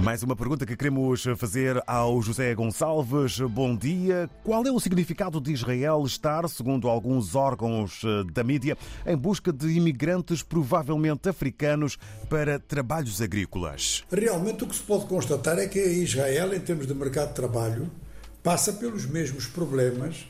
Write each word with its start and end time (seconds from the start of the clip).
Mais 0.00 0.22
uma 0.22 0.36
pergunta 0.36 0.66
que 0.66 0.76
queremos 0.76 1.24
fazer 1.38 1.82
ao 1.86 2.20
José 2.20 2.54
Gonçalves. 2.54 3.40
Bom 3.40 3.74
dia. 3.74 4.28
Qual 4.44 4.64
é 4.64 4.70
o 4.70 4.78
significado 4.78 5.40
de 5.40 5.52
Israel 5.52 6.04
estar, 6.04 6.46
segundo 6.50 6.86
alguns 6.86 7.34
órgãos 7.34 8.02
eh, 8.04 8.30
da 8.30 8.44
mídia, 8.44 8.76
em 9.06 9.16
busca 9.16 9.50
de 9.50 9.68
imigrantes 9.68 10.42
provavelmente 10.42 11.30
africanos 11.30 11.96
para 12.28 12.58
trabalhos 12.58 13.22
agrícolas? 13.22 14.04
Realmente 14.12 14.64
o 14.64 14.66
que 14.66 14.76
se 14.76 14.82
pode 14.82 15.06
constatar 15.06 15.58
é 15.58 15.66
que 15.66 15.80
Israel, 15.80 16.54
em 16.54 16.60
termos 16.60 16.86
de 16.86 16.94
mercado 16.94 17.28
de 17.28 17.34
trabalho, 17.34 17.90
passa 18.42 18.74
pelos 18.74 19.06
mesmos 19.06 19.46
problemas 19.46 20.26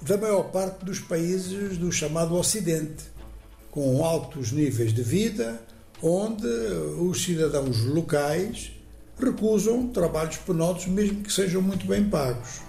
da 0.00 0.16
maior 0.16 0.44
parte 0.44 0.84
dos 0.84 1.00
países 1.00 1.76
do 1.76 1.90
chamado 1.90 2.36
Ocidente, 2.36 3.04
com 3.72 4.04
altos 4.04 4.52
níveis 4.52 4.94
de 4.94 5.02
vida, 5.02 5.60
onde 6.00 6.46
os 6.46 7.22
cidadãos 7.22 7.84
locais 7.84 8.79
recusam 9.26 9.88
trabalhos 9.88 10.36
penosos, 10.36 10.86
mesmo 10.86 11.22
que 11.22 11.32
sejam 11.32 11.62
muito 11.62 11.86
bem 11.86 12.04
pagos. 12.04 12.60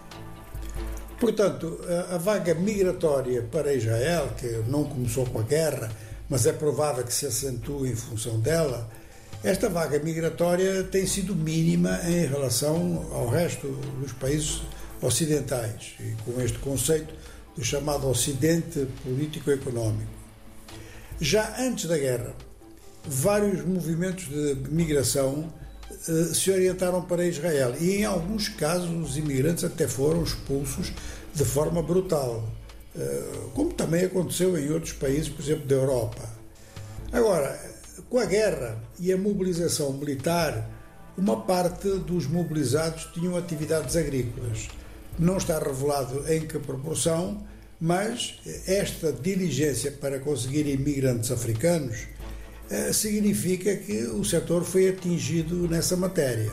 Portanto, 1.19 1.79
a, 2.09 2.17
vaga 2.17 2.55
migratória 2.55 3.43
para 3.43 3.73
Israel, 3.73 4.29
que 4.37 4.47
não 4.67 4.83
começou 4.83 5.25
com 5.27 5.39
a 5.39 5.43
guerra, 5.43 5.91
mas 6.27 6.47
é 6.47 6.51
provável 6.51 7.03
que 7.03 7.13
se 7.13 7.27
acentue 7.27 7.91
em 7.91 7.95
função 7.95 8.39
dela, 8.39 8.89
esta 9.43 9.69
vaga 9.69 9.99
migratória 9.99 10.83
tem 10.83 11.05
sido 11.05 11.35
mínima 11.35 11.99
em 12.07 12.25
relação 12.25 13.07
ao 13.11 13.27
resto 13.27 13.67
dos 13.99 14.13
países 14.13 14.61
ocidentais, 15.01 15.93
e 15.99 16.15
com 16.23 16.41
este 16.41 16.57
conceito 16.59 17.13
do 17.55 17.63
chamado 17.63 18.07
Ocidente 18.07 18.87
político-económico. 19.03 20.11
Já 21.19 21.55
antes 21.59 21.85
da 21.85 21.97
guerra, 21.97 22.33
vários 23.05 23.63
movimentos 23.65 24.27
de 24.27 24.55
migração 24.69 25.53
se 26.33 26.49
orientaram 26.49 27.03
para 27.03 27.25
Israel 27.25 27.75
e, 27.79 27.97
em 27.97 28.05
alguns 28.05 28.49
casos, 28.49 28.89
os 28.89 29.17
imigrantes 29.17 29.63
até 29.63 29.87
foram 29.87 30.23
expulsos 30.23 30.91
de 31.33 31.45
forma 31.45 31.81
brutal, 31.81 32.43
eh, 32.97 33.23
como 33.53 33.71
também 33.71 34.05
aconteceu 34.05 34.57
em 34.57 34.71
outros 34.71 34.93
países, 34.93 35.29
por 35.29 35.41
exemplo, 35.41 35.65
da 35.65 35.75
Europa. 35.75 36.27
Agora, 37.11 37.57
com 38.09 38.17
a 38.17 38.25
guerra 38.25 38.77
e 38.99 39.13
a 39.13 39.17
mobilização 39.17 39.93
militar, 39.93 40.67
uma 41.17 41.41
parte 41.41 41.87
dos 41.99 42.25
mobilizados 42.25 43.07
tinham 43.13 43.37
atividades 43.37 43.95
agrícolas. 43.95 44.69
Não 45.19 45.37
está 45.37 45.59
revelado 45.59 46.25
em 46.31 46.47
que 46.47 46.57
proporção, 46.57 47.45
mas 47.79 48.39
esta 48.65 49.11
diligência 49.11 49.91
para 49.91 50.19
conseguir 50.19 50.67
imigrantes 50.67 51.31
africanos 51.31 51.95
eh, 51.95 52.20
significa 52.93 53.75
que 53.75 54.03
o 54.03 54.23
setor 54.23 54.63
foi 54.63 54.89
atingido 54.89 55.67
nessa 55.67 55.95
matéria. 55.97 56.51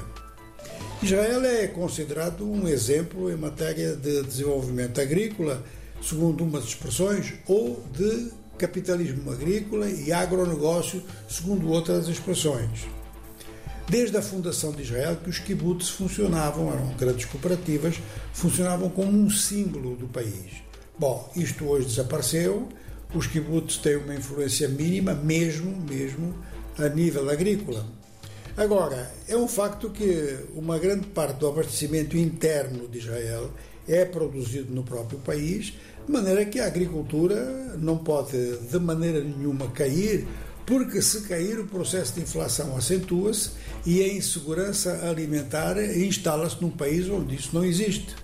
Israel 1.02 1.44
é 1.44 1.68
considerado 1.68 2.44
um 2.44 2.66
exemplo 2.66 3.30
em 3.30 3.36
matéria 3.36 3.94
de 3.94 4.22
desenvolvimento 4.24 5.00
agrícola, 5.00 5.62
segundo 6.02 6.42
umas 6.42 6.64
expressões, 6.64 7.34
ou 7.46 7.82
de 7.92 8.32
capitalismo 8.58 9.30
agrícola 9.30 9.88
e 9.88 10.12
agronegócio, 10.12 11.02
segundo 11.28 11.68
outras 11.68 12.08
expressões. 12.08 12.86
Desde 13.88 14.16
a 14.16 14.22
fundação 14.22 14.72
de 14.72 14.82
Israel 14.82 15.16
que 15.22 15.30
os 15.30 15.38
kibbutz 15.38 15.88
funcionavam, 15.88 16.70
eram 16.72 16.92
grandes 16.94 17.24
cooperativas, 17.26 17.94
funcionavam 18.32 18.90
como 18.90 19.10
um 19.10 19.30
símbolo 19.30 19.96
do 19.96 20.08
país. 20.08 20.62
Bom, 20.98 21.30
isto 21.36 21.64
hoje 21.64 21.86
desapareceu, 21.86 22.68
os 23.14 23.26
kibbutz 23.26 23.78
têm 23.78 23.96
uma 23.96 24.14
influência 24.14 24.68
mínima, 24.68 25.14
mesmo, 25.14 25.74
mesmo 25.88 26.34
a 26.78 26.88
nível 26.88 27.28
agrícola. 27.30 27.86
Agora, 28.56 29.10
é 29.28 29.36
um 29.36 29.46
facto 29.46 29.90
que 29.90 30.36
uma 30.54 30.78
grande 30.78 31.06
parte 31.06 31.38
do 31.38 31.46
abastecimento 31.46 32.16
interno 32.16 32.88
de 32.88 32.98
Israel 32.98 33.50
é 33.86 34.04
produzido 34.04 34.74
no 34.74 34.82
próprio 34.82 35.18
país, 35.20 35.74
de 36.06 36.12
maneira 36.12 36.44
que 36.44 36.58
a 36.58 36.66
agricultura 36.66 37.76
não 37.78 37.98
pode 37.98 38.58
de 38.58 38.78
maneira 38.78 39.22
nenhuma 39.22 39.68
cair, 39.70 40.26
porque 40.66 41.00
se 41.00 41.22
cair 41.22 41.58
o 41.58 41.66
processo 41.66 42.14
de 42.14 42.20
inflação 42.20 42.76
acentua-se 42.76 43.52
e 43.86 44.02
a 44.02 44.12
insegurança 44.12 45.08
alimentar 45.08 45.78
instala-se 45.78 46.60
num 46.60 46.70
país 46.70 47.08
onde 47.08 47.36
isso 47.36 47.50
não 47.54 47.64
existe. 47.64 48.14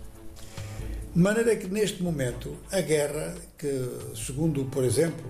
De 1.14 1.20
maneira 1.20 1.54
que, 1.54 1.68
neste 1.68 2.02
momento, 2.02 2.56
a 2.72 2.80
guerra, 2.80 3.36
que, 3.56 3.88
segundo, 4.16 4.64
por 4.64 4.82
exemplo, 4.82 5.24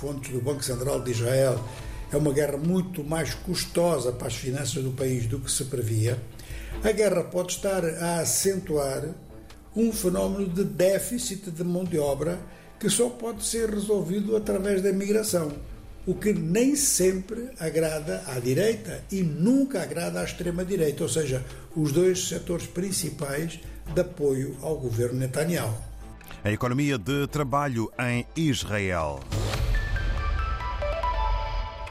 fontes 0.00 0.32
do 0.32 0.40
Banco 0.40 0.64
Central 0.64 1.02
de 1.02 1.10
Israel, 1.10 1.62
é 2.10 2.16
uma 2.16 2.32
guerra 2.32 2.56
muito 2.56 3.04
mais 3.04 3.34
custosa 3.34 4.10
para 4.10 4.28
as 4.28 4.34
finanças 4.34 4.82
do 4.82 4.90
país 4.92 5.26
do 5.26 5.38
que 5.38 5.52
se 5.52 5.66
previa, 5.66 6.18
a 6.82 6.90
guerra 6.92 7.24
pode 7.24 7.52
estar 7.52 7.84
a 7.84 8.20
acentuar 8.20 9.04
um 9.76 9.92
fenómeno 9.92 10.48
de 10.48 10.64
déficit 10.64 11.50
de 11.50 11.62
mão 11.62 11.84
de 11.84 11.98
obra 11.98 12.38
que 12.80 12.88
só 12.88 13.10
pode 13.10 13.44
ser 13.44 13.68
resolvido 13.68 14.34
através 14.34 14.80
da 14.80 14.94
migração, 14.94 15.52
o 16.08 16.14
que 16.14 16.32
nem 16.32 16.74
sempre 16.74 17.50
agrada 17.60 18.24
à 18.28 18.40
direita 18.40 19.04
e 19.12 19.22
nunca 19.22 19.82
agrada 19.82 20.22
à 20.22 20.24
extrema-direita, 20.24 21.02
ou 21.02 21.08
seja, 21.08 21.44
os 21.76 21.92
dois 21.92 22.28
setores 22.28 22.66
principais 22.66 23.60
de 23.94 24.00
apoio 24.00 24.56
ao 24.62 24.78
governo 24.78 25.18
Netanyahu. 25.18 25.76
A 26.42 26.50
economia 26.50 26.96
de 26.96 27.26
trabalho 27.26 27.92
em 27.98 28.26
Israel. 28.34 29.20